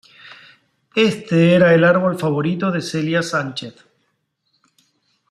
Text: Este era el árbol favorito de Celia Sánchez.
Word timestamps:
Este 0.95 1.53
era 1.53 1.75
el 1.75 1.83
árbol 1.83 2.17
favorito 2.17 2.71
de 2.71 2.81
Celia 2.81 3.21
Sánchez. 3.21 3.75